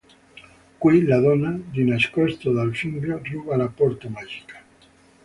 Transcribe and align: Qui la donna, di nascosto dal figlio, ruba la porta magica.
Qui 0.85 1.01
la 1.03 1.19
donna, 1.19 1.51
di 1.75 1.83
nascosto 1.83 2.51
dal 2.51 2.73
figlio, 2.75 3.21
ruba 3.21 3.55
la 3.55 3.67
porta 3.67 4.09
magica. 4.09 4.57